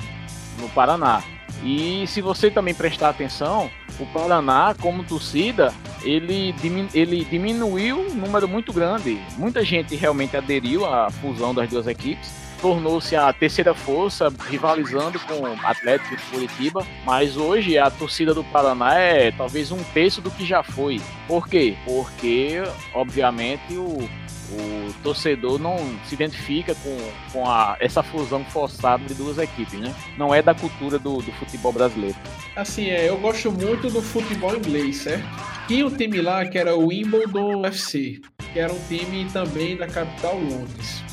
[0.59, 1.23] no Paraná.
[1.63, 8.15] E se você também prestar atenção, o Paraná, como torcida, ele, diminu ele diminuiu um
[8.15, 9.21] número muito grande.
[9.37, 12.44] Muita gente realmente aderiu à fusão das duas equipes.
[12.65, 16.87] Tornou-se a terceira força, rivalizando com o Atlético de Curitiba.
[17.05, 20.99] Mas hoje a torcida do Paraná é talvez um terço do que já foi.
[21.29, 21.77] Por quê?
[21.85, 22.63] Porque,
[22.95, 24.09] obviamente, o,
[24.51, 26.97] o torcedor não se identifica com,
[27.35, 29.95] com a, essa fusão forçada de duas equipes, né?
[30.17, 32.17] Não é da cultura do, do futebol brasileiro.
[32.57, 35.27] Assim, é, eu gosto muito do futebol inglês, certo?
[35.69, 38.23] Tinha um time lá que era o Wimbledon FC,
[38.55, 41.05] que era um time também da capital Londres.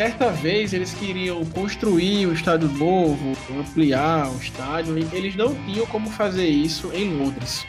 [0.00, 5.84] Certa vez eles queriam construir um estádio novo, ampliar o estádio, e eles não tinham
[5.88, 7.66] como fazer isso em Londres.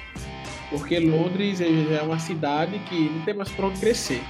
[0.69, 4.21] Porque Londres é uma cidade que não tem mais para onde crescer.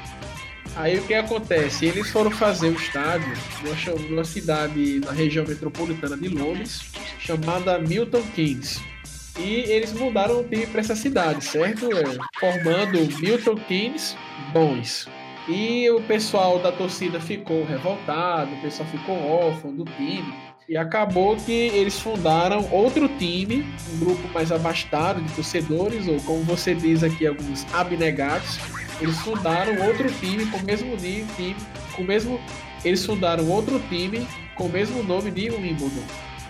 [0.75, 1.85] Aí o que acontece?
[1.85, 3.31] Eles foram fazer o estádio
[4.09, 6.81] numa cidade na região metropolitana de Londres,
[7.19, 8.81] chamada Milton Keynes.
[9.37, 11.87] E eles mudaram o time para essa cidade, certo?
[11.95, 14.17] É, formando Milton Keynes
[14.51, 15.07] Bons.
[15.47, 20.33] E o pessoal da torcida ficou revoltado, o pessoal ficou órfão do time.
[20.69, 26.43] E acabou que eles fundaram outro time, um grupo mais abastado de torcedores, ou como
[26.43, 28.59] você diz aqui, alguns abnegados,
[29.01, 31.55] eles fundaram outro time com o mesmo time,
[31.95, 32.39] com o mesmo,
[32.85, 36.03] eles fundaram outro time com o mesmo nome de Wimbledon.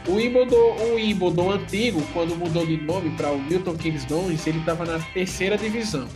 [0.08, 4.60] O Wimbledon, o Wimbledon antigo, quando mudou de nome para o Milton Keynes Dons, ele
[4.60, 6.08] estava na terceira divisão.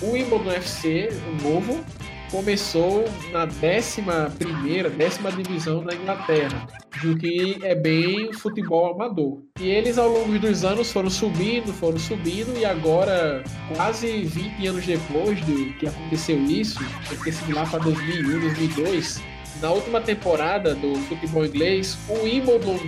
[0.00, 1.84] O Wimbledon FC, o novo,
[2.32, 6.66] começou na décima primeira, décima divisão da Inglaterra,
[7.02, 9.42] do que é bem futebol amador.
[9.60, 13.44] E eles ao longo dos anos foram subindo, foram subindo e agora,
[13.76, 16.80] quase 20 anos depois do que aconteceu isso,
[17.30, 19.22] sido lá para 2001, 2002,
[19.60, 22.78] na última temporada do futebol inglês, o Wimbledon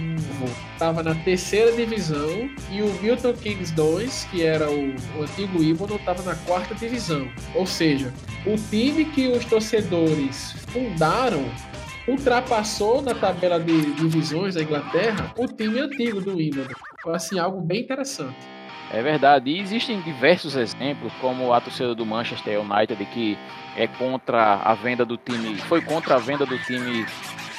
[0.73, 5.97] estava na terceira divisão e o Milton Keynes 2, que era o, o antigo Wimbledon,
[5.97, 7.29] estava na quarta divisão.
[7.55, 8.13] Ou seja,
[8.47, 11.45] o time que os torcedores fundaram
[12.07, 16.75] ultrapassou na tabela de divisões da Inglaterra o time antigo do Wimbledon.
[17.03, 18.37] Foi assim algo bem interessante.
[18.93, 19.51] É verdade.
[19.51, 23.39] E existem diversos exemplos, como a torcida do Manchester United, que
[23.77, 27.07] é contra a venda do time, foi contra a venda do time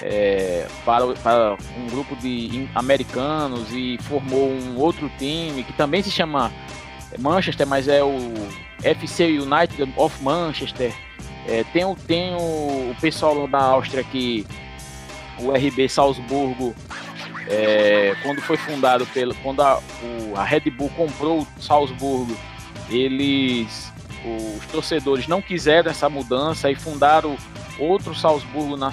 [0.01, 6.11] é, para, para, um grupo de americanos e formou um outro time que também se
[6.11, 6.51] chama
[7.19, 8.17] Manchester, mas é o
[8.83, 10.93] FC United of Manchester.
[11.47, 14.45] É, tem o, tem o, o pessoal da Áustria que
[15.39, 16.73] o RB Salzburgo
[17.47, 22.35] é, quando foi fundado pelo quando a, o, a Red Bull comprou o Salzburgo
[22.89, 23.93] eles
[24.57, 27.37] os torcedores não quiseram essa mudança e fundaram
[27.77, 28.91] outro Salzburgo na,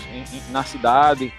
[0.51, 1.33] na cidade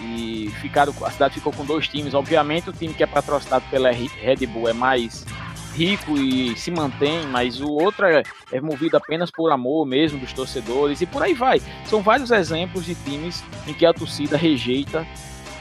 [0.00, 3.90] e ficaram a cidade ficou com dois times obviamente o time que é patrocinado pela
[3.90, 5.24] Red Bull é mais
[5.72, 10.32] rico e se mantém, mas o outro é, é movido apenas por amor mesmo dos
[10.32, 11.60] torcedores e por aí vai.
[11.86, 15.06] São vários exemplos de times em que a torcida rejeita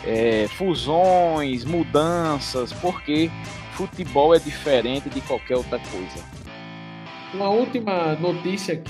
[0.06, 3.30] é, fusões, mudanças, porque
[3.74, 6.24] futebol é diferente de qualquer outra coisa.
[7.34, 8.82] Uma última notícia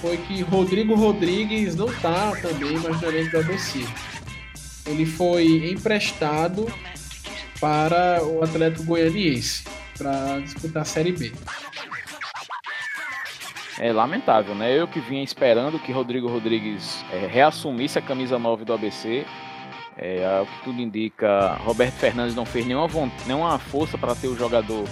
[0.00, 3.84] foi que Rodrigo Rodrigues não está também mais no elenco do ABC.
[4.86, 6.66] Ele foi emprestado
[7.60, 9.64] para o Atlético Goianiense
[9.96, 11.32] para disputar a Série B.
[13.78, 14.78] É lamentável, né?
[14.78, 19.24] Eu que vinha esperando que Rodrigo Rodrigues é, reassumisse a camisa 9 do ABC.
[19.96, 22.88] É, tudo indica, Roberto Fernandes não fez nenhuma,
[23.26, 24.88] nenhuma força para ter o jogador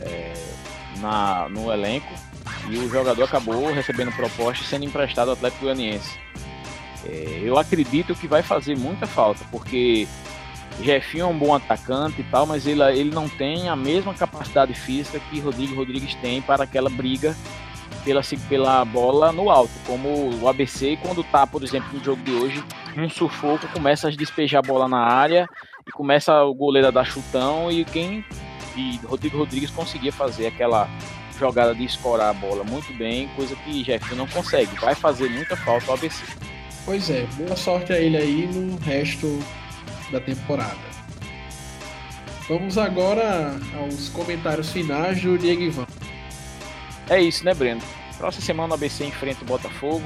[0.00, 0.32] é,
[0.98, 2.12] na, no elenco.
[2.68, 6.18] E o jogador acabou recebendo proposta sendo emprestado ao Atlético Goianiense.
[7.06, 10.06] É, eu acredito que vai fazer muita falta, porque
[10.82, 14.74] Jefinho é um bom atacante e tal, mas ele, ele não tem a mesma capacidade
[14.74, 17.34] física que Rodrigo Rodrigues tem para aquela briga
[18.08, 22.32] pela, pela bola no alto, como o ABC, quando tá, por exemplo, no jogo de
[22.32, 22.64] hoje,
[22.96, 25.46] um sufoco, começa a despejar a bola na área
[25.86, 28.24] e começa o goleiro a dar chutão e quem
[28.74, 30.88] e Rodrigo Rodrigues conseguia fazer aquela
[31.38, 34.74] jogada de escorar a bola muito bem, coisa que Jefinho não consegue.
[34.78, 36.24] Vai fazer muita falta ao ABC.
[36.84, 39.38] Pois é, boa sorte a ele aí no resto
[40.10, 40.88] da temporada.
[42.48, 45.86] Vamos agora aos comentários finais do Diego Ivan.
[47.10, 47.80] É isso, né, Breno?
[48.18, 50.02] Próxima semana o ABC enfrenta o Botafogo.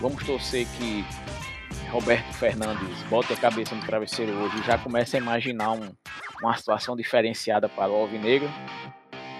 [0.00, 1.04] Vamos torcer que
[1.90, 5.90] Roberto Fernandes bote a cabeça no travesseiro hoje e já comece a imaginar um,
[6.42, 8.48] uma situação diferenciada para o Alvinegro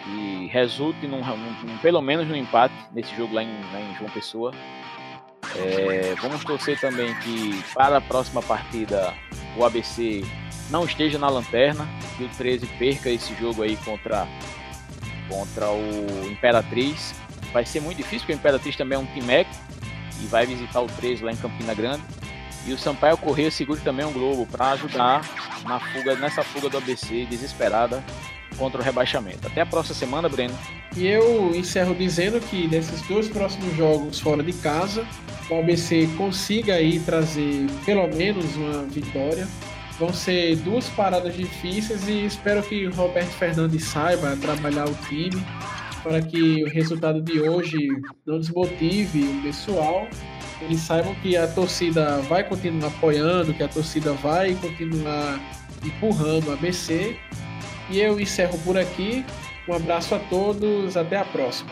[0.05, 4.11] que resulte num, num, pelo menos no empate nesse jogo lá em, lá em João
[4.11, 4.53] Pessoa.
[5.57, 9.15] É, vamos torcer também que para a próxima partida
[9.57, 10.23] o ABC
[10.71, 11.87] não esteja na lanterna,
[12.17, 14.27] que o 13 perca esse jogo aí contra,
[15.29, 17.15] contra o Imperatriz.
[17.53, 19.51] Vai ser muito difícil, porque o Imperatriz também é um timeco
[20.23, 22.03] e vai visitar o 13 lá em Campina Grande.
[22.67, 25.23] E o Sampaio Correia segure também um Globo para ajudar
[25.65, 28.05] na fuga, nessa fuga do ABC desesperada
[28.59, 29.47] contra o rebaixamento.
[29.47, 30.55] Até a próxima semana, Breno.
[30.97, 35.07] E eu encerro dizendo que nesses dois próximos jogos fora de casa,
[35.51, 39.47] o ABC consiga aí trazer pelo menos uma vitória.
[39.99, 45.45] Vão ser duas paradas difíceis e espero que o Roberto Fernandes saiba trabalhar o time
[46.05, 47.89] para que o resultado de hoje
[48.25, 50.07] não desmotive o pessoal.
[50.61, 55.41] Eles saibam que a torcida vai continuar apoiando, que a torcida vai continuar
[55.85, 57.17] empurrando o ABC.
[57.91, 59.25] E eu encerro por aqui.
[59.69, 61.71] Um abraço a todos, até a próxima.